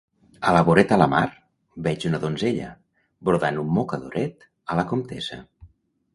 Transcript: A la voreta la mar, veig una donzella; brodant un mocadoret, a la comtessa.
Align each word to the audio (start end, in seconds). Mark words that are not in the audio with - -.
A 0.51 0.51
la 0.55 0.61
voreta 0.69 0.97
la 1.01 1.07
mar, 1.11 1.19
veig 1.87 2.07
una 2.11 2.21
donzella; 2.23 2.71
brodant 3.31 3.61
un 3.67 3.71
mocadoret, 3.77 4.49
a 4.75 4.81
la 4.83 4.89
comtessa. 4.95 5.41